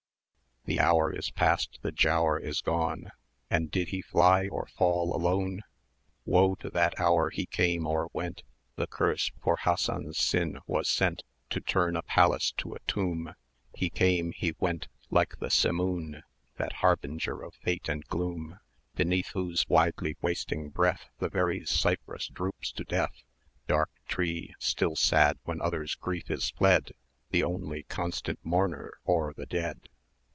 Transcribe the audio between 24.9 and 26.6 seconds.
sad when others' grief is